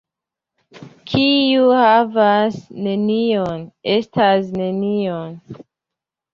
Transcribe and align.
Kiu 1.11 1.67
havas 1.81 2.57
nenion, 2.87 3.63
estas 3.99 4.51
nenio. 4.63 5.23